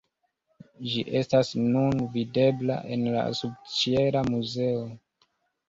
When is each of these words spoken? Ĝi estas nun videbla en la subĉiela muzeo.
Ĝi 0.93 1.03
estas 1.19 1.51
nun 1.75 2.01
videbla 2.17 2.79
en 2.97 3.05
la 3.19 3.29
subĉiela 3.43 4.27
muzeo. 4.33 4.85